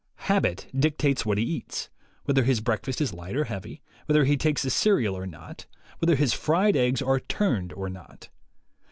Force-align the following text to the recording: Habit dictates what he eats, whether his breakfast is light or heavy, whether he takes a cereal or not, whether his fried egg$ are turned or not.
Habit 0.31 0.67
dictates 0.75 1.27
what 1.27 1.37
he 1.37 1.43
eats, 1.43 1.91
whether 2.23 2.43
his 2.43 2.59
breakfast 2.59 3.01
is 3.01 3.13
light 3.13 3.35
or 3.35 3.43
heavy, 3.43 3.83
whether 4.07 4.23
he 4.25 4.35
takes 4.35 4.65
a 4.65 4.71
cereal 4.71 5.15
or 5.15 5.27
not, 5.27 5.67
whether 5.99 6.15
his 6.15 6.33
fried 6.33 6.75
egg$ 6.75 7.03
are 7.03 7.19
turned 7.19 7.71
or 7.73 7.87
not. 7.87 8.29